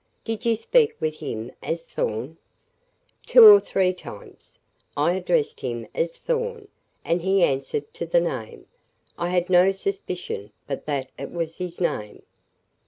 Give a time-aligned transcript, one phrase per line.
[0.23, 2.37] "Did you speak with him as Thorn?"
[3.27, 4.57] "Two or three times.
[4.97, 6.69] I addressed him as Thorn,
[7.05, 8.65] and he answered to the name.
[9.15, 12.23] I had no suspicion but that it was his name.